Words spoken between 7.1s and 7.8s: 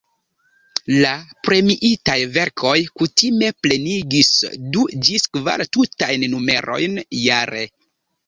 jare.